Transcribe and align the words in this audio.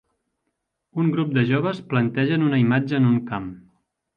Un 1.03 1.11
grup 1.17 1.35
de 1.35 1.43
joves 1.51 1.83
plantegen 1.91 2.47
una 2.49 2.63
imatge 2.65 2.99
en 3.03 3.07
un 3.11 3.21
camp 3.33 3.47